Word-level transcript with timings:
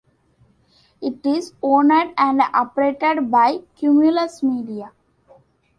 It 0.99 1.23
is 1.23 1.53
owned 1.61 1.91
and 1.91 2.41
operated 2.41 3.29
by 3.29 3.59
Cumulus 3.75 4.41
Media. 4.41 4.93